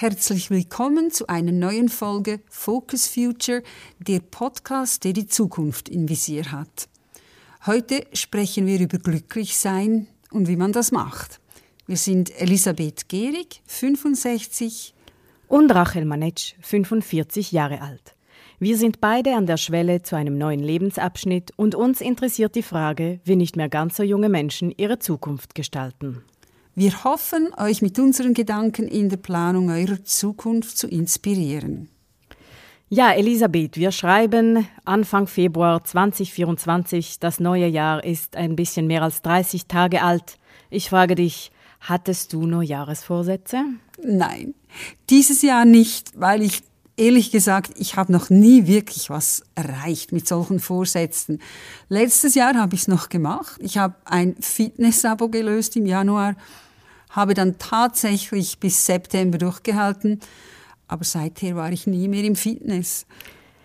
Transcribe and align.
herzlich 0.00 0.48
willkommen 0.48 1.10
zu 1.10 1.26
einer 1.26 1.52
neuen 1.52 1.90
Folge 1.90 2.40
Focus 2.48 3.06
Future, 3.06 3.62
der 3.98 4.20
Podcast, 4.20 5.04
der 5.04 5.12
die 5.12 5.26
Zukunft 5.26 5.90
im 5.90 6.08
Visier 6.08 6.52
hat. 6.52 6.88
Heute 7.66 8.06
sprechen 8.14 8.66
wir 8.66 8.80
über 8.80 8.96
Glücklichsein 8.96 10.06
und 10.30 10.48
wie 10.48 10.56
man 10.56 10.72
das 10.72 10.90
macht. 10.90 11.38
Wir 11.86 11.98
sind 11.98 12.30
Elisabeth 12.40 13.10
Gehrig, 13.10 13.60
65 13.66 14.94
und 15.48 15.70
Rachel 15.70 16.06
Manetsch, 16.06 16.54
45 16.62 17.52
Jahre 17.52 17.82
alt. 17.82 18.14
Wir 18.58 18.78
sind 18.78 19.02
beide 19.02 19.36
an 19.36 19.44
der 19.44 19.58
Schwelle 19.58 20.00
zu 20.00 20.16
einem 20.16 20.38
neuen 20.38 20.60
Lebensabschnitt 20.60 21.50
und 21.56 21.74
uns 21.74 22.00
interessiert 22.00 22.54
die 22.54 22.62
Frage, 22.62 23.20
wie 23.24 23.36
nicht 23.36 23.54
mehr 23.54 23.68
ganz 23.68 23.98
so 23.98 24.02
junge 24.02 24.30
Menschen 24.30 24.72
ihre 24.74 24.98
Zukunft 24.98 25.54
gestalten. 25.54 26.24
Wir 26.74 27.04
hoffen, 27.04 27.50
euch 27.56 27.82
mit 27.82 27.98
unseren 27.98 28.32
Gedanken 28.32 28.86
in 28.86 29.08
der 29.08 29.16
Planung 29.16 29.70
eurer 29.70 30.04
Zukunft 30.04 30.78
zu 30.78 30.86
inspirieren. 30.86 31.88
Ja, 32.88 33.12
Elisabeth, 33.12 33.76
wir 33.76 33.92
schreiben 33.92 34.66
Anfang 34.84 35.26
Februar 35.26 35.82
2024. 35.84 37.18
Das 37.18 37.40
neue 37.40 37.66
Jahr 37.66 38.04
ist 38.04 38.36
ein 38.36 38.56
bisschen 38.56 38.86
mehr 38.86 39.02
als 39.02 39.22
30 39.22 39.66
Tage 39.66 40.02
alt. 40.02 40.38
Ich 40.70 40.90
frage 40.90 41.16
dich, 41.16 41.50
hattest 41.80 42.32
du 42.32 42.46
Neujahresvorsätze? 42.46 43.64
Nein, 44.02 44.54
dieses 45.08 45.42
Jahr 45.42 45.64
nicht, 45.64 46.12
weil 46.18 46.42
ich 46.42 46.62
ehrlich 47.00 47.30
gesagt, 47.30 47.72
ich 47.76 47.96
habe 47.96 48.12
noch 48.12 48.28
nie 48.28 48.66
wirklich 48.66 49.08
was 49.08 49.42
erreicht 49.54 50.12
mit 50.12 50.28
solchen 50.28 50.60
Vorsätzen. 50.60 51.40
Letztes 51.88 52.34
Jahr 52.34 52.54
habe 52.54 52.74
ich 52.74 52.82
es 52.82 52.88
noch 52.88 53.08
gemacht. 53.08 53.58
Ich 53.60 53.78
habe 53.78 53.94
ein 54.04 54.36
Fitness-Abo 54.40 55.28
gelöst 55.28 55.76
im 55.76 55.86
Januar, 55.86 56.36
habe 57.10 57.34
dann 57.34 57.58
tatsächlich 57.58 58.58
bis 58.58 58.86
September 58.86 59.38
durchgehalten, 59.38 60.20
aber 60.88 61.04
seither 61.04 61.56
war 61.56 61.70
ich 61.70 61.86
nie 61.86 62.08
mehr 62.08 62.24
im 62.24 62.36
Fitness. 62.36 63.06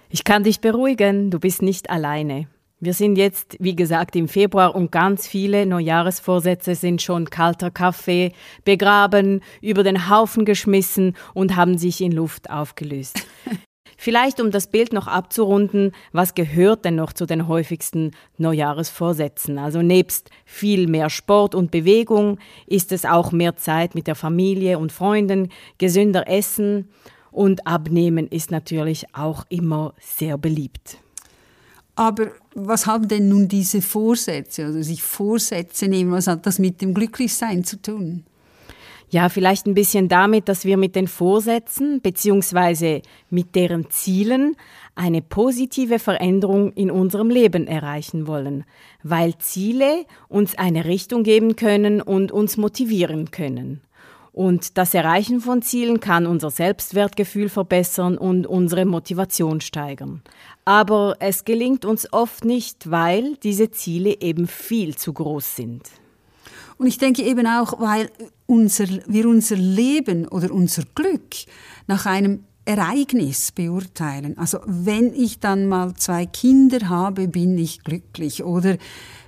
Ich 0.10 0.24
kann 0.24 0.44
dich 0.44 0.62
beruhigen, 0.62 1.32
du 1.32 1.40
bist 1.40 1.62
nicht 1.62 1.90
alleine. 1.90 2.48
Wir 2.80 2.94
sind 2.94 3.16
jetzt, 3.16 3.56
wie 3.60 3.76
gesagt, 3.76 4.16
im 4.16 4.28
Februar 4.28 4.76
und 4.76 4.92
ganz 4.92 5.28
viele 5.28 5.66
Neujahresvorsätze 5.66 6.76
sind 6.76 7.02
schon 7.02 7.30
kalter 7.30 7.72
Kaffee, 7.72 8.34
begraben, 8.64 9.42
über 9.62 9.84
den 9.84 10.10
Haufen 10.10 10.46
geschmissen 10.46 11.16
und 11.34 11.56
haben 11.56 11.78
sich 11.78 12.02
in 12.02 12.12
Luft 12.12 12.50
aufgelöst. 12.50 13.26
Vielleicht, 13.98 14.42
um 14.42 14.52
das 14.52 14.68
Bild 14.68 14.94
noch 14.94 15.08
abzurunden, 15.08 15.94
was 16.12 16.36
gehört 16.36 16.86
denn 16.86 16.96
noch 16.96 17.14
zu 17.14 17.26
den 17.26 17.48
häufigsten 17.48 18.12
Neujahresvorsätzen? 18.38 19.58
Also 19.58 19.82
nebst 19.82 20.30
viel 20.46 20.88
mehr 20.88 21.10
Sport 21.10 21.56
und 21.56 21.72
Bewegung 21.72 22.40
ist 22.68 22.92
es 22.92 23.06
auch 23.06 23.32
mehr 23.32 23.56
Zeit 23.56 23.96
mit 23.96 24.08
der 24.08 24.16
Familie 24.16 24.80
und 24.80 24.92
Freunden, 24.92 25.50
gesünder 25.78 26.28
Essen 26.28 26.90
und 27.32 27.68
Abnehmen 27.68 28.28
ist 28.28 28.52
natürlich 28.52 29.06
auch 29.14 29.46
immer 29.50 29.94
sehr 30.00 30.38
beliebt. 30.38 30.98
Aber 31.96 32.32
was 32.54 32.88
haben 32.88 33.08
denn 33.08 33.30
nun 33.30 33.48
diese 33.48 33.82
Vorsätze, 33.82 34.66
also 34.66 34.82
sich 34.82 35.02
Vorsätze 35.02 35.88
nehmen, 35.88 36.12
was 36.12 36.28
hat 36.28 36.46
das 36.46 36.60
mit 36.60 36.82
dem 36.82 36.94
Glücklichsein 36.94 37.64
zu 37.64 37.82
tun? 37.82 38.26
Ja, 39.16 39.30
vielleicht 39.30 39.66
ein 39.66 39.76
bisschen 39.76 40.10
damit, 40.10 40.50
dass 40.50 40.66
wir 40.66 40.76
mit 40.76 40.94
den 40.94 41.08
Vorsätzen 41.08 42.02
bzw. 42.02 43.02
mit 43.30 43.56
deren 43.56 43.90
Zielen 43.90 44.58
eine 44.94 45.22
positive 45.22 46.00
Veränderung 46.00 46.74
in 46.74 46.92
unserem 46.92 47.30
Leben 47.30 47.66
erreichen 47.66 48.28
wollen, 48.28 48.66
weil 49.04 49.38
Ziele 49.38 50.06
uns 50.28 50.58
eine 50.58 50.84
Richtung 50.84 51.24
geben 51.24 51.56
können 51.56 52.02
und 52.02 52.34
uns 52.34 52.58
motivieren 52.58 53.32
können. 53.32 53.80
Und 54.34 54.78
das 54.78 54.94
Erreichen 54.94 55.40
von 55.40 55.62
Zielen 55.62 56.02
kann 56.02 56.26
unser 56.26 56.52
Selbstwertgefühl 56.52 57.48
verbessern 57.48 58.18
und 58.18 58.46
unsere 58.46 58.84
Motivation 58.84 59.62
steigern. 59.62 60.24
Aber 60.66 61.16
es 61.22 61.46
gelingt 61.46 61.86
uns 61.86 62.12
oft 62.12 62.44
nicht, 62.44 62.92
weil 62.92 63.38
diese 63.44 63.72
Ziele 63.72 64.20
eben 64.20 64.46
viel 64.46 64.98
zu 64.98 65.14
groß 65.14 65.56
sind. 65.56 65.84
Und 66.78 66.88
ich 66.88 66.98
denke 66.98 67.24
eben 67.24 67.48
auch, 67.48 67.80
weil 67.80 68.10
unser, 68.46 68.86
wir 69.08 69.28
unser 69.28 69.56
Leben 69.56 70.28
oder 70.28 70.52
unser 70.52 70.84
Glück 70.94 71.36
nach 71.88 72.06
einem 72.06 72.44
Ereignis 72.66 73.52
beurteilen. 73.52 74.38
Also 74.38 74.60
wenn 74.66 75.14
ich 75.14 75.40
dann 75.40 75.68
mal 75.68 75.94
zwei 75.96 76.26
Kinder 76.26 76.90
habe, 76.90 77.28
bin 77.28 77.58
ich 77.58 77.84
glücklich. 77.84 78.44
Oder 78.44 78.78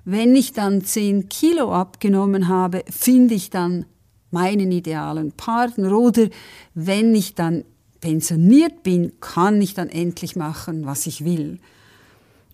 wenn 0.06 0.36
ich 0.36 0.54
dann 0.54 0.84
zehn 0.84 1.30
Kilo 1.30 1.74
abgenommen 1.74 2.48
habe, 2.48 2.84
finde 2.90 3.36
ich 3.36 3.50
dann 3.50 3.86
meinen 4.32 4.72
idealen 4.72 5.32
Partner 5.32 5.98
oder 5.98 6.28
wenn 6.74 7.16
ich 7.16 7.36
dann 7.36 7.64
pensioniert 8.02 8.84
bin, 8.84 9.14
kann 9.20 9.62
ich 9.62 9.74
dann 9.74 9.90
endlich 9.90 10.36
machen, 10.36 10.86
was 10.86 11.08
ich 11.08 11.24
will. 11.24 11.60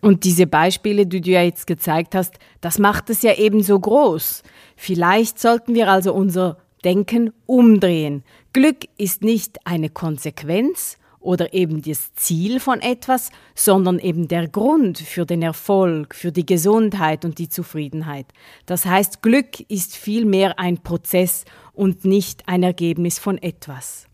Und 0.03 0.25
diese 0.25 0.47
Beispiele, 0.47 1.07
die 1.07 1.21
du 1.21 1.31
ja 1.31 1.43
jetzt 1.43 1.65
gezeigt 1.65 2.13
hast, 2.13 2.33
das 2.59 2.77
macht 2.77 3.09
es 3.09 3.21
ja 3.21 3.35
eben 3.35 3.63
so 3.63 3.79
groß. 3.79 4.43
Vielleicht 4.75 5.39
sollten 5.39 5.75
wir 5.75 5.89
also 5.89 6.13
unser 6.13 6.57
Denken 6.83 7.31
umdrehen. 7.45 8.25
Glück 8.51 8.79
ist 8.97 9.23
nicht 9.23 9.65
eine 9.65 9.89
Konsequenz 9.89 10.97
oder 11.21 11.53
eben 11.53 11.81
das 11.81 12.13
Ziel 12.15 12.59
von 12.59 12.81
etwas, 12.81 13.31
sondern 13.55 13.97
eben 13.97 14.27
der 14.27 14.49
Grund 14.49 14.99
für 14.99 15.25
den 15.25 15.41
Erfolg, 15.41 16.15
für 16.15 16.33
die 16.33 16.45
Gesundheit 16.45 17.23
und 17.23 17.37
die 17.37 17.47
Zufriedenheit. 17.47 18.25
Das 18.65 18.85
heißt, 18.85 19.21
Glück 19.21 19.61
ist 19.69 19.95
vielmehr 19.95 20.59
ein 20.59 20.79
Prozess 20.79 21.45
und 21.71 22.03
nicht 22.03 22.49
ein 22.49 22.63
Ergebnis 22.63 23.19
von 23.19 23.37
etwas. 23.37 24.09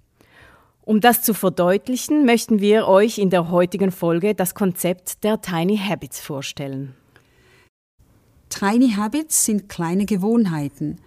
Um 0.89 1.01
das 1.01 1.21
zu 1.21 1.35
verdeutlichen, 1.35 2.25
möchten 2.25 2.61
wir 2.61 2.87
euch 2.87 3.19
in 3.19 3.29
der 3.29 3.51
heutigen 3.51 3.91
Folge 3.91 4.33
das 4.33 4.55
Konzept 4.55 5.23
der 5.23 5.39
Tiny 5.39 5.77
Habits 5.77 6.19
vorstellen. 6.19 6.95
Tiny 8.49 8.93
Habits 8.93 9.45
sind 9.45 9.69
kleine 9.69 10.07
Gewohnheiten. 10.07 10.97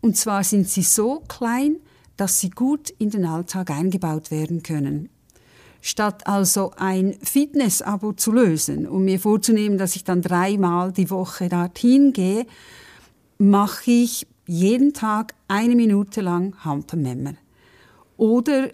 Und 0.00 0.16
zwar 0.16 0.44
sind 0.44 0.68
sie 0.68 0.84
so 0.84 1.24
klein, 1.26 1.78
dass 2.16 2.38
sie 2.38 2.50
gut 2.50 2.90
in 2.90 3.10
den 3.10 3.24
Alltag 3.24 3.72
eingebaut 3.72 4.30
werden 4.30 4.62
können. 4.62 5.08
Statt 5.80 6.28
also 6.28 6.70
ein 6.76 7.16
Fitness-Abo 7.20 8.12
zu 8.12 8.30
lösen 8.30 8.86
und 8.86 9.04
mir 9.04 9.18
vorzunehmen, 9.18 9.78
dass 9.78 9.96
ich 9.96 10.04
dann 10.04 10.22
dreimal 10.22 10.92
die 10.92 11.10
Woche 11.10 11.48
dorthin 11.48 12.12
gehe, 12.12 12.46
mache 13.36 13.90
ich 13.90 14.28
jeden 14.46 14.92
Tag 14.94 15.34
eine 15.48 15.74
Minute 15.74 16.20
lang 16.20 16.54
Hampelmemmer. 16.64 17.34
Oder 18.16 18.68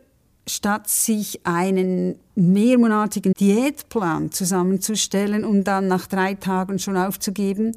statt 0.47 0.89
sich 0.89 1.41
einen 1.45 2.17
mehrmonatigen 2.35 3.33
Diätplan 3.33 4.31
zusammenzustellen 4.31 5.45
und 5.45 5.65
dann 5.65 5.89
nach 5.89 6.07
drei 6.07 6.35
Tagen 6.35 6.79
schon 6.79 6.97
aufzugeben, 6.97 7.77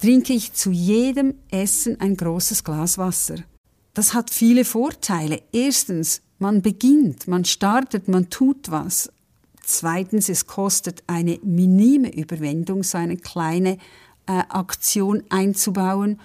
trinke 0.00 0.32
ich 0.32 0.52
zu 0.52 0.70
jedem 0.70 1.34
Essen 1.50 2.00
ein 2.00 2.16
großes 2.16 2.62
Glas 2.64 2.98
Wasser. 2.98 3.36
Das 3.94 4.14
hat 4.14 4.30
viele 4.30 4.64
Vorteile. 4.64 5.42
Erstens, 5.52 6.20
man 6.38 6.60
beginnt, 6.60 7.28
man 7.28 7.44
startet, 7.44 8.08
man 8.08 8.28
tut 8.28 8.70
was. 8.70 9.10
Zweitens, 9.62 10.28
es 10.28 10.46
kostet 10.46 11.02
eine 11.06 11.40
minime 11.42 12.14
Überwindung, 12.14 12.82
so 12.82 12.98
eine 12.98 13.16
kleine 13.16 13.78
äh, 14.26 14.42
Aktion 14.48 15.24
einzubauen. 15.30 16.20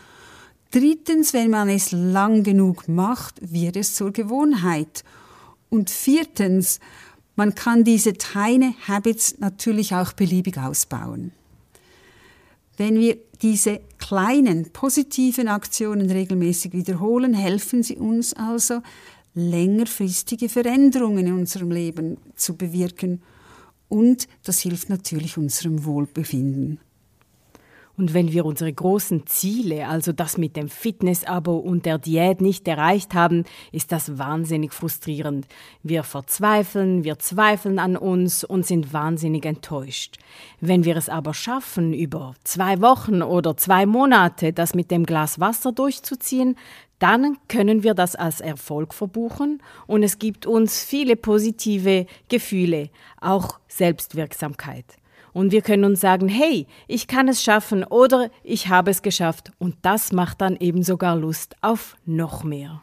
Drittens, 0.69 1.33
wenn 1.33 1.49
man 1.49 1.69
es 1.69 1.91
lang 1.91 2.43
genug 2.43 2.87
macht, 2.87 3.39
wird 3.41 3.77
es 3.77 3.95
zur 3.95 4.11
Gewohnheit. 4.11 5.03
Und 5.71 5.89
viertens, 5.89 6.81
man 7.37 7.55
kann 7.55 7.85
diese 7.85 8.13
Tiny 8.13 8.75
Habits 8.87 9.39
natürlich 9.39 9.95
auch 9.95 10.11
beliebig 10.11 10.57
ausbauen. 10.57 11.31
Wenn 12.75 12.99
wir 12.99 13.17
diese 13.41 13.79
kleinen 13.97 14.71
positiven 14.71 15.47
Aktionen 15.47 16.11
regelmäßig 16.11 16.73
wiederholen, 16.73 17.33
helfen 17.33 17.83
sie 17.83 17.95
uns 17.95 18.33
also, 18.33 18.81
längerfristige 19.33 20.49
Veränderungen 20.49 21.27
in 21.27 21.33
unserem 21.33 21.71
Leben 21.71 22.17
zu 22.35 22.57
bewirken. 22.57 23.21
Und 23.87 24.27
das 24.43 24.59
hilft 24.59 24.89
natürlich 24.89 25.37
unserem 25.37 25.85
Wohlbefinden. 25.85 26.79
Und 27.97 28.13
wenn 28.13 28.31
wir 28.31 28.45
unsere 28.45 28.71
großen 28.71 29.27
Ziele, 29.27 29.87
also 29.87 30.11
das 30.11 30.37
mit 30.37 30.55
dem 30.55 30.69
Fitness-Abo 30.69 31.55
und 31.57 31.85
der 31.85 31.97
Diät 31.97 32.41
nicht 32.41 32.67
erreicht 32.67 33.13
haben, 33.13 33.43
ist 33.71 33.91
das 33.91 34.17
wahnsinnig 34.17 34.73
frustrierend. 34.73 35.45
Wir 35.83 36.03
verzweifeln, 36.03 37.03
wir 37.03 37.19
zweifeln 37.19 37.79
an 37.79 37.97
uns 37.97 38.43
und 38.43 38.65
sind 38.65 38.93
wahnsinnig 38.93 39.45
enttäuscht. 39.45 40.17
Wenn 40.59 40.85
wir 40.85 40.95
es 40.95 41.09
aber 41.09 41.33
schaffen, 41.33 41.93
über 41.93 42.33
zwei 42.43 42.81
Wochen 42.81 43.21
oder 43.21 43.57
zwei 43.57 43.85
Monate 43.85 44.53
das 44.53 44.73
mit 44.73 44.91
dem 44.91 45.05
Glas 45.05 45.39
Wasser 45.39 45.71
durchzuziehen, 45.71 46.55
dann 47.01 47.37
können 47.47 47.81
wir 47.81 47.95
das 47.95 48.15
als 48.15 48.41
Erfolg 48.41 48.93
verbuchen 48.93 49.63
und 49.87 50.03
es 50.03 50.19
gibt 50.19 50.45
uns 50.45 50.83
viele 50.83 51.15
positive 51.15 52.05
Gefühle, 52.29 52.91
auch 53.19 53.59
Selbstwirksamkeit. 53.67 55.00
Und 55.33 55.51
wir 55.51 55.61
können 55.61 55.85
uns 55.85 56.01
sagen, 56.01 56.27
hey, 56.27 56.67
ich 56.87 57.07
kann 57.07 57.27
es 57.27 57.43
schaffen 57.43 57.83
oder 57.83 58.29
ich 58.43 58.67
habe 58.67 58.91
es 58.91 59.01
geschafft. 59.01 59.51
Und 59.59 59.75
das 59.81 60.11
macht 60.11 60.41
dann 60.41 60.57
eben 60.57 60.83
sogar 60.83 61.15
Lust 61.15 61.55
auf 61.61 61.95
noch 62.05 62.43
mehr. 62.43 62.81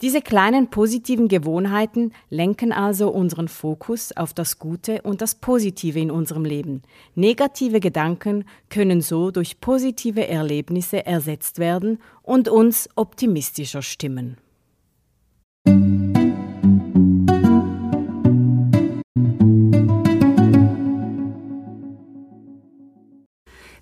Diese 0.00 0.22
kleinen 0.22 0.70
positiven 0.70 1.26
Gewohnheiten 1.26 2.12
lenken 2.30 2.70
also 2.70 3.10
unseren 3.10 3.48
Fokus 3.48 4.16
auf 4.16 4.32
das 4.32 4.60
Gute 4.60 5.02
und 5.02 5.20
das 5.20 5.34
Positive 5.34 5.98
in 5.98 6.12
unserem 6.12 6.44
Leben. 6.44 6.82
Negative 7.16 7.80
Gedanken 7.80 8.44
können 8.70 9.00
so 9.00 9.32
durch 9.32 9.60
positive 9.60 10.28
Erlebnisse 10.28 11.04
ersetzt 11.04 11.58
werden 11.58 11.98
und 12.22 12.48
uns 12.48 12.88
optimistischer 12.94 13.82
stimmen. 13.82 14.36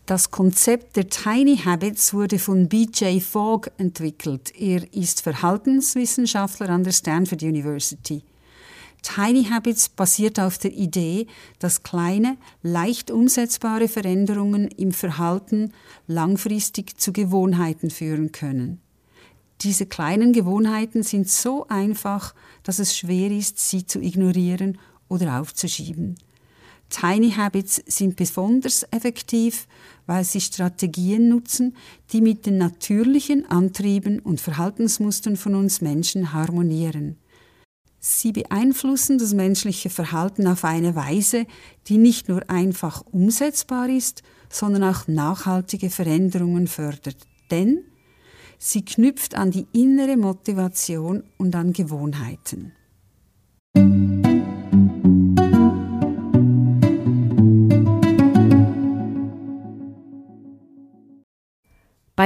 Das 0.07 0.31
Konzept 0.31 0.95
der 0.95 1.09
Tiny 1.09 1.57
Habits 1.57 2.15
wurde 2.15 2.39
von 2.39 2.69
B.J. 2.69 3.21
Fogg 3.21 3.73
entwickelt. 3.77 4.53
Er 4.57 4.95
ist 4.95 5.21
Verhaltenswissenschaftler 5.21 6.69
an 6.71 6.85
der 6.85 6.93
Stanford 6.93 7.43
University. 7.43 8.23
Tiny 9.03 9.47
Habits 9.47 9.89
basiert 9.89 10.39
auf 10.39 10.59
der 10.59 10.73
Idee, 10.73 11.27
dass 11.59 11.83
kleine, 11.83 12.37
leicht 12.63 13.11
umsetzbare 13.11 13.89
Veränderungen 13.89 14.69
im 14.69 14.93
Verhalten 14.93 15.73
langfristig 16.07 17.01
zu 17.01 17.13
Gewohnheiten 17.13 17.91
führen 17.91 18.31
können. 18.31 18.81
Diese 19.63 19.87
kleinen 19.87 20.33
Gewohnheiten 20.33 21.03
sind 21.03 21.29
so 21.29 21.67
einfach, 21.67 22.33
dass 22.63 22.79
es 22.79 22.97
schwer 22.97 23.33
ist, 23.33 23.59
sie 23.59 23.87
zu 23.87 24.01
ignorieren 24.01 24.79
oder 25.09 25.41
aufzuschieben. 25.41 26.15
Tiny 26.89 27.33
Habits 27.33 27.83
sind 27.87 28.17
besonders 28.17 28.87
effektiv, 28.91 29.67
weil 30.07 30.25
sie 30.25 30.41
Strategien 30.41 31.29
nutzen, 31.29 31.77
die 32.13 32.21
mit 32.21 32.47
den 32.47 32.59
natürlichen 32.59 33.45
Antrieben 33.51 34.21
und 34.21 34.41
Verhaltensmustern 34.41 35.37
von 35.37 35.55
uns 35.55 35.81
Menschen 35.81 36.33
harmonieren. 36.33 37.17
Sie 37.99 38.31
beeinflussen 38.31 39.19
das 39.19 39.35
menschliche 39.35 39.91
Verhalten 39.91 40.47
auf 40.47 40.65
eine 40.65 40.95
Weise, 40.95 41.45
die 41.89 41.99
nicht 41.99 42.29
nur 42.29 42.49
einfach 42.49 43.03
umsetzbar 43.11 43.89
ist, 43.89 44.23
sondern 44.49 44.85
auch 44.85 45.09
nachhaltige 45.09 45.91
Veränderungen 45.91 46.69
fördert. 46.69 47.17
Denn 47.51 47.81
sie 48.59 48.85
knüpft 48.85 49.35
an 49.35 49.51
die 49.51 49.67
innere 49.73 50.17
Motivation 50.17 51.25
und 51.37 51.57
an 51.57 51.73
Gewohnheiten. 51.73 52.73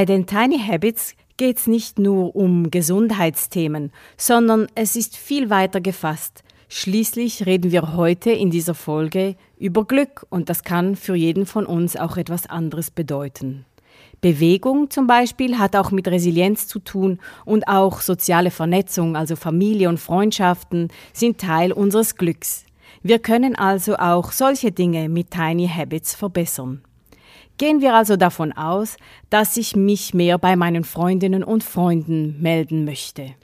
Bei 0.01 0.07
den 0.07 0.25
Tiny 0.25 0.59
Habits 0.59 1.15
geht 1.37 1.59
es 1.59 1.67
nicht 1.67 1.99
nur 1.99 2.35
um 2.35 2.71
Gesundheitsthemen, 2.71 3.93
sondern 4.17 4.67
es 4.75 4.97
ist 4.97 5.15
viel 5.15 5.51
weiter 5.51 5.83
gefasst. 5.83 6.43
Schließlich 6.71 7.45
reden 7.45 7.71
wir 7.71 7.95
heute 7.95 8.31
in 8.31 8.51
dieser 8.51 8.73
Folge 8.73 9.37
über 9.59 9.85
Glück 9.85 10.25
und 10.31 10.49
das 10.49 10.65
kann 10.65 10.97
für 10.97 11.15
jeden 11.15 11.45
von 11.45 11.67
uns 11.67 11.97
auch 11.97 12.17
etwas 12.17 12.47
anderes 12.47 12.91
bedeuten. 12.91 13.67
Bewegung 14.23 14.89
zum 14.89 15.07
Beispiel 15.07 15.59
hat 15.59 15.77
auch 15.77 15.91
mit 15.91 16.09
Resilienz 16.09 16.67
zu 16.67 16.79
tun 16.79 17.19
und 17.45 17.69
auch 17.69 18.01
soziale 18.01 18.51
Vernetzung, 18.51 19.17
also 19.17 19.37
Familie 19.37 19.91
und 19.91 20.01
Freundschaften, 20.01 20.89
sind 21.13 21.37
Teil 21.37 21.73
unseres 21.73 22.17
Glücks. 22.17 22.65
Wir 23.03 23.19
können 23.19 23.55
also 23.55 23.97
auch 23.97 24.33
solche 24.33 24.73
Dinge 24.73 25.11
mit 25.11 25.31
Tiny 25.31 25.69
Habits 25.69 26.15
verbessern. 26.15 26.85
Gehen 27.61 27.83
wir 27.83 27.95
also 27.95 28.17
davon 28.17 28.55
aus, 28.55 28.97
dass 29.29 29.59
ich 29.59 29.77
mich 29.77 30.15
mehr 30.15 30.39
bei 30.39 30.57
meinen 30.57 30.83
Freundinnen 30.83 31.45
und 31.45 31.63
Freunden 31.63 32.41
melden 32.41 32.87
möchte. 32.87 33.35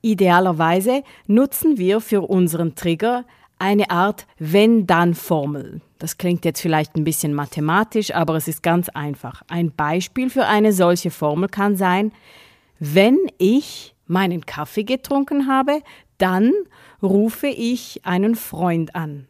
Idealerweise 0.00 1.02
nutzen 1.26 1.76
wir 1.76 2.00
für 2.00 2.22
unseren 2.22 2.76
Trigger 2.76 3.26
eine 3.58 3.90
Art 3.90 4.26
Wenn-Dann-Formel. 4.38 5.82
Das 5.98 6.16
klingt 6.16 6.46
jetzt 6.46 6.62
vielleicht 6.62 6.96
ein 6.96 7.04
bisschen 7.04 7.34
mathematisch, 7.34 8.14
aber 8.14 8.36
es 8.36 8.48
ist 8.48 8.62
ganz 8.62 8.88
einfach. 8.88 9.42
Ein 9.48 9.70
Beispiel 9.70 10.30
für 10.30 10.46
eine 10.46 10.72
solche 10.72 11.10
Formel 11.10 11.50
kann 11.50 11.76
sein, 11.76 12.12
wenn 12.78 13.18
ich 13.36 13.94
meinen 14.06 14.46
Kaffee 14.46 14.84
getrunken 14.84 15.46
habe, 15.46 15.82
dann 16.16 16.54
rufe 17.02 17.48
ich 17.48 18.00
einen 18.06 18.34
Freund 18.34 18.94
an. 18.94 19.28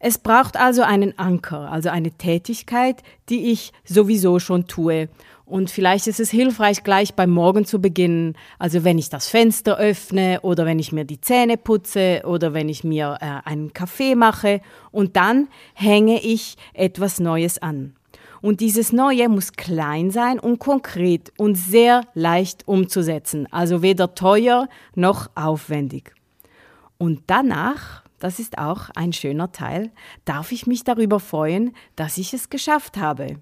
Es 0.00 0.18
braucht 0.18 0.56
also 0.56 0.82
einen 0.82 1.18
Anker, 1.18 1.70
also 1.70 1.88
eine 1.88 2.10
Tätigkeit, 2.10 3.02
die 3.28 3.52
ich 3.52 3.72
sowieso 3.84 4.38
schon 4.38 4.66
tue. 4.66 5.08
Und 5.46 5.70
vielleicht 5.70 6.06
ist 6.06 6.20
es 6.20 6.30
hilfreich, 6.30 6.84
gleich 6.84 7.14
beim 7.14 7.30
Morgen 7.30 7.66
zu 7.66 7.80
beginnen. 7.80 8.34
Also 8.58 8.82
wenn 8.82 8.98
ich 8.98 9.10
das 9.10 9.28
Fenster 9.28 9.76
öffne 9.76 10.40
oder 10.40 10.64
wenn 10.64 10.78
ich 10.78 10.90
mir 10.90 11.04
die 11.04 11.20
Zähne 11.20 11.58
putze 11.58 12.22
oder 12.24 12.54
wenn 12.54 12.68
ich 12.68 12.82
mir 12.82 13.18
äh, 13.20 13.48
einen 13.48 13.72
Kaffee 13.72 14.14
mache. 14.14 14.62
Und 14.90 15.16
dann 15.16 15.48
hänge 15.74 16.20
ich 16.22 16.56
etwas 16.72 17.20
Neues 17.20 17.60
an. 17.60 17.94
Und 18.40 18.60
dieses 18.60 18.92
Neue 18.92 19.28
muss 19.28 19.52
klein 19.52 20.10
sein 20.10 20.38
und 20.38 20.58
konkret 20.58 21.32
und 21.38 21.56
sehr 21.56 22.02
leicht 22.14 22.68
umzusetzen. 22.68 23.46
Also 23.50 23.80
weder 23.82 24.14
teuer 24.14 24.68
noch 24.94 25.30
aufwendig. 25.34 26.14
Und 26.98 27.22
danach 27.26 28.03
das 28.18 28.38
ist 28.38 28.58
auch 28.58 28.90
ein 28.94 29.12
schöner 29.12 29.52
Teil, 29.52 29.90
darf 30.24 30.52
ich 30.52 30.66
mich 30.66 30.84
darüber 30.84 31.20
freuen, 31.20 31.74
dass 31.96 32.18
ich 32.18 32.34
es 32.34 32.50
geschafft 32.50 32.96
habe. 32.96 33.36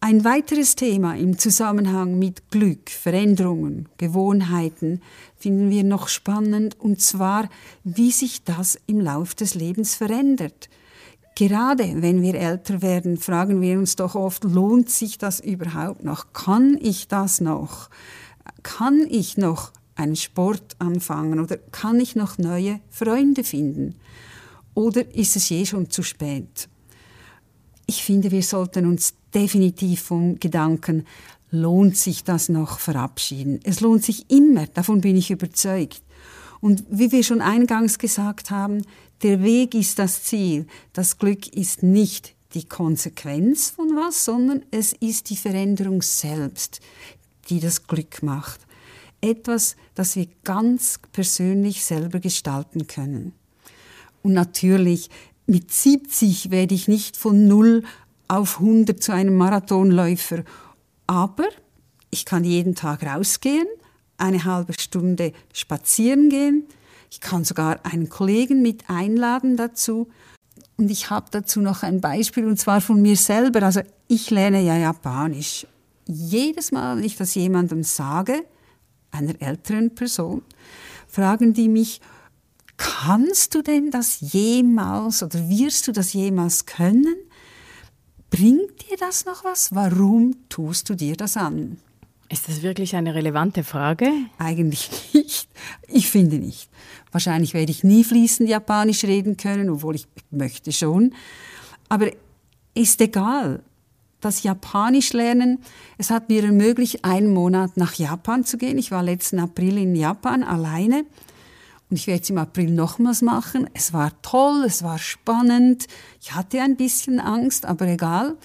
Ein 0.00 0.24
weiteres 0.24 0.76
Thema 0.76 1.16
im 1.16 1.38
Zusammenhang 1.38 2.20
mit 2.20 2.52
Glück, 2.52 2.88
Veränderungen, 2.88 3.88
Gewohnheiten 3.96 5.02
finden 5.36 5.70
wir 5.70 5.82
noch 5.82 6.06
spannend, 6.06 6.78
und 6.78 7.00
zwar, 7.00 7.48
wie 7.82 8.12
sich 8.12 8.44
das 8.44 8.78
im 8.86 9.00
Lauf 9.00 9.34
des 9.34 9.56
Lebens 9.56 9.96
verändert. 9.96 10.68
Gerade 11.34 12.00
wenn 12.02 12.22
wir 12.22 12.36
älter 12.36 12.80
werden, 12.80 13.16
fragen 13.16 13.60
wir 13.60 13.76
uns 13.76 13.96
doch 13.96 14.14
oft, 14.14 14.44
lohnt 14.44 14.88
sich 14.88 15.18
das 15.18 15.40
überhaupt 15.40 16.04
noch? 16.04 16.32
Kann 16.32 16.78
ich 16.80 17.08
das 17.08 17.40
noch? 17.40 17.90
Kann 18.62 19.04
ich 19.08 19.36
noch 19.36 19.72
einen 19.98 20.16
Sport 20.16 20.76
anfangen 20.78 21.40
oder 21.40 21.56
kann 21.56 22.00
ich 22.00 22.16
noch 22.16 22.38
neue 22.38 22.80
Freunde 22.88 23.44
finden? 23.44 23.96
Oder 24.74 25.14
ist 25.14 25.36
es 25.36 25.48
je 25.48 25.66
schon 25.66 25.90
zu 25.90 26.02
spät? 26.02 26.68
Ich 27.86 28.04
finde, 28.04 28.30
wir 28.30 28.42
sollten 28.42 28.86
uns 28.86 29.14
definitiv 29.34 30.02
vom 30.02 30.38
Gedanken, 30.38 31.04
lohnt 31.50 31.96
sich 31.96 32.22
das 32.22 32.48
noch 32.48 32.78
verabschieden. 32.78 33.60
Es 33.64 33.80
lohnt 33.80 34.04
sich 34.04 34.30
immer, 34.30 34.66
davon 34.66 35.00
bin 35.00 35.16
ich 35.16 35.30
überzeugt. 35.30 36.02
Und 36.60 36.84
wie 36.90 37.10
wir 37.10 37.24
schon 37.24 37.40
eingangs 37.40 37.98
gesagt 37.98 38.50
haben, 38.50 38.82
der 39.22 39.42
Weg 39.42 39.74
ist 39.74 39.98
das 39.98 40.22
Ziel. 40.22 40.66
Das 40.92 41.18
Glück 41.18 41.48
ist 41.48 41.82
nicht 41.82 42.34
die 42.54 42.64
Konsequenz 42.64 43.70
von 43.70 43.96
was, 43.96 44.24
sondern 44.24 44.62
es 44.70 44.92
ist 44.92 45.30
die 45.30 45.36
Veränderung 45.36 46.02
selbst, 46.02 46.80
die 47.48 47.60
das 47.60 47.86
Glück 47.86 48.22
macht. 48.22 48.60
Etwas, 49.20 49.76
das 49.94 50.16
wir 50.16 50.28
ganz 50.44 51.00
persönlich 51.12 51.84
selber 51.84 52.20
gestalten 52.20 52.86
können. 52.86 53.32
Und 54.22 54.32
natürlich, 54.32 55.10
mit 55.46 55.72
70 55.72 56.50
werde 56.50 56.74
ich 56.74 56.88
nicht 56.88 57.16
von 57.16 57.48
0 57.48 57.82
auf 58.28 58.60
100 58.60 59.02
zu 59.02 59.12
einem 59.12 59.36
Marathonläufer. 59.36 60.44
Aber 61.06 61.48
ich 62.10 62.24
kann 62.24 62.44
jeden 62.44 62.74
Tag 62.74 63.02
rausgehen, 63.02 63.66
eine 64.18 64.44
halbe 64.44 64.74
Stunde 64.74 65.32
spazieren 65.52 66.28
gehen. 66.28 66.64
Ich 67.10 67.20
kann 67.20 67.44
sogar 67.44 67.84
einen 67.84 68.08
Kollegen 68.08 68.62
mit 68.62 68.90
einladen 68.90 69.56
dazu. 69.56 70.08
Und 70.76 70.90
ich 70.90 71.10
habe 71.10 71.26
dazu 71.30 71.60
noch 71.60 71.82
ein 71.82 72.00
Beispiel, 72.00 72.46
und 72.46 72.58
zwar 72.58 72.80
von 72.80 73.00
mir 73.00 73.16
selber. 73.16 73.62
Also 73.62 73.80
ich 74.06 74.30
lerne 74.30 74.62
ja 74.62 74.76
Japanisch. 74.76 75.66
Jedes 76.06 76.72
Mal, 76.72 76.96
wenn 76.96 77.04
ich 77.04 77.16
das 77.16 77.34
jemandem 77.34 77.82
sage, 77.82 78.44
einer 79.10 79.40
älteren 79.40 79.94
Person, 79.94 80.42
fragen 81.06 81.54
die 81.54 81.68
mich, 81.68 82.00
Kannst 82.78 83.56
du 83.56 83.62
denn 83.62 83.90
das 83.90 84.20
jemals 84.20 85.22
oder 85.22 85.48
wirst 85.48 85.88
du 85.88 85.92
das 85.92 86.12
jemals 86.12 86.64
können? 86.64 87.16
Bringt 88.30 88.88
dir 88.88 88.96
das 88.96 89.24
noch 89.24 89.44
was? 89.44 89.74
Warum 89.74 90.36
tust 90.48 90.88
du 90.88 90.94
dir 90.94 91.16
das 91.16 91.36
an? 91.36 91.78
Ist 92.28 92.48
das 92.48 92.62
wirklich 92.62 92.94
eine 92.94 93.14
relevante 93.14 93.64
Frage? 93.64 94.10
Eigentlich 94.38 94.90
nicht. 95.12 95.48
Ich 95.88 96.08
finde 96.08 96.38
nicht. 96.38 96.70
Wahrscheinlich 97.10 97.52
werde 97.52 97.72
ich 97.72 97.82
nie 97.82 98.04
fließend 98.04 98.48
Japanisch 98.48 99.02
reden 99.04 99.36
können, 99.36 99.70
obwohl 99.70 99.96
ich 99.96 100.06
möchte 100.30 100.70
schon. 100.70 101.14
Aber 101.88 102.10
ist 102.74 103.00
egal. 103.00 103.62
Das 104.20 104.42
Japanisch 104.42 105.12
lernen, 105.12 105.60
es 105.96 106.10
hat 106.10 106.28
mir 106.28 106.42
ermöglicht, 106.42 107.04
einen 107.04 107.32
Monat 107.32 107.76
nach 107.76 107.94
Japan 107.94 108.44
zu 108.44 108.58
gehen. 108.58 108.76
Ich 108.76 108.90
war 108.90 109.02
letzten 109.02 109.38
April 109.38 109.78
in 109.78 109.94
Japan 109.94 110.42
alleine 110.42 111.04
und 111.90 111.96
ich 111.96 112.06
werde 112.06 112.22
es 112.22 112.30
im 112.30 112.38
April 112.38 112.70
nochmals 112.70 113.22
machen. 113.22 113.70
Es 113.74 113.92
war 113.92 114.10
toll, 114.22 114.64
es 114.66 114.82
war 114.82 114.98
spannend. 114.98 115.86
Ich 116.20 116.34
hatte 116.34 116.60
ein 116.60 116.76
bisschen 116.76 117.20
Angst, 117.20 117.64
aber 117.64 117.86
egal. 117.86 118.36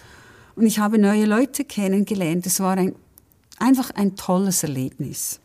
Und 0.55 0.65
ich 0.65 0.79
habe 0.79 0.99
neue 0.99 1.25
Leute 1.25 1.65
kennengelernt. 1.65 2.45
Es 2.45 2.59
war 2.59 2.77
ein, 2.77 2.95
einfach 3.57 3.91
ein 3.91 4.15
tolles 4.15 4.63
Erlebnis. 4.63 5.39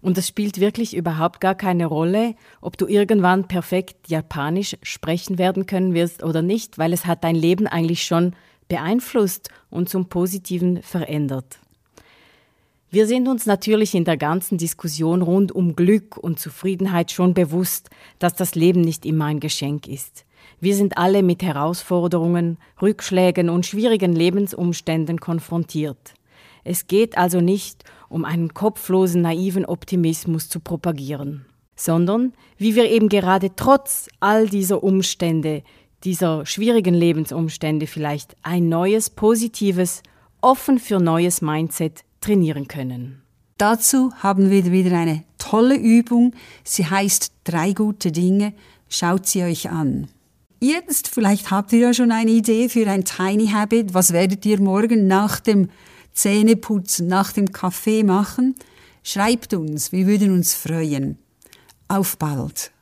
Und 0.00 0.16
es 0.16 0.28
spielt 0.28 0.60
wirklich 0.60 0.96
überhaupt 0.96 1.40
gar 1.40 1.56
keine 1.56 1.86
Rolle, 1.86 2.36
ob 2.60 2.78
du 2.78 2.86
irgendwann 2.86 3.48
perfekt 3.48 4.08
Japanisch 4.08 4.76
sprechen 4.82 5.36
werden 5.36 5.66
können 5.66 5.94
wirst 5.94 6.22
oder 6.22 6.42
nicht, 6.42 6.78
weil 6.78 6.92
es 6.92 7.06
hat 7.06 7.24
dein 7.24 7.34
Leben 7.34 7.66
eigentlich 7.66 8.04
schon 8.04 8.34
beeinflusst 8.68 9.50
und 9.70 9.88
zum 9.88 10.08
Positiven 10.08 10.82
verändert. 10.82 11.58
Wir 12.90 13.06
sind 13.06 13.28
uns 13.28 13.46
natürlich 13.46 13.94
in 13.94 14.04
der 14.04 14.16
ganzen 14.16 14.58
Diskussion 14.58 15.20
rund 15.22 15.52
um 15.52 15.74
Glück 15.74 16.16
und 16.16 16.38
Zufriedenheit 16.38 17.10
schon 17.10 17.34
bewusst, 17.34 17.90
dass 18.18 18.34
das 18.34 18.54
Leben 18.54 18.80
nicht 18.80 19.04
immer 19.04 19.26
ein 19.26 19.40
Geschenk 19.40 19.88
ist. 19.88 20.24
Wir 20.60 20.74
sind 20.74 20.96
alle 20.96 21.22
mit 21.22 21.42
Herausforderungen, 21.42 22.58
Rückschlägen 22.80 23.50
und 23.50 23.66
schwierigen 23.66 24.14
Lebensumständen 24.14 25.20
konfrontiert. 25.20 26.14
Es 26.64 26.86
geht 26.86 27.18
also 27.18 27.40
nicht 27.40 27.84
um 28.08 28.24
einen 28.24 28.54
kopflosen, 28.54 29.20
naiven 29.20 29.66
Optimismus 29.66 30.48
zu 30.48 30.60
propagieren, 30.60 31.44
sondern 31.74 32.32
wie 32.56 32.76
wir 32.76 32.90
eben 32.90 33.08
gerade 33.08 33.50
trotz 33.56 34.08
all 34.20 34.48
dieser 34.48 34.82
Umstände, 34.82 35.62
dieser 36.04 36.46
schwierigen 36.46 36.94
Lebensumstände 36.94 37.86
vielleicht 37.86 38.36
ein 38.42 38.68
neues, 38.68 39.10
positives, 39.10 40.02
offen 40.40 40.78
für 40.78 41.00
neues 41.00 41.42
Mindset 41.42 42.04
trainieren 42.20 42.68
können. 42.68 43.22
Dazu 43.58 44.12
haben 44.18 44.50
wir 44.50 44.70
wieder 44.70 44.96
eine 44.98 45.24
tolle 45.38 45.76
Übung. 45.76 46.34
Sie 46.62 46.86
heißt 46.86 47.32
drei 47.44 47.72
gute 47.72 48.12
Dinge. 48.12 48.52
Schaut 48.88 49.26
sie 49.26 49.42
euch 49.42 49.70
an. 49.70 50.08
Jetzt, 50.60 51.08
vielleicht 51.08 51.50
habt 51.50 51.72
ihr 51.72 51.80
ja 51.80 51.94
schon 51.94 52.12
eine 52.12 52.30
Idee 52.30 52.68
für 52.68 52.88
ein 52.88 53.04
Tiny 53.04 53.48
Habit. 53.48 53.94
Was 53.94 54.12
werdet 54.12 54.44
ihr 54.46 54.60
morgen 54.60 55.06
nach 55.06 55.40
dem 55.40 55.70
Zähneputzen, 56.12 57.08
nach 57.08 57.32
dem 57.32 57.52
Kaffee 57.52 58.02
machen? 58.02 58.54
Schreibt 59.02 59.54
uns, 59.54 59.92
wir 59.92 60.06
würden 60.06 60.32
uns 60.32 60.54
freuen. 60.54 61.18
Auf 61.88 62.18
bald! 62.18 62.72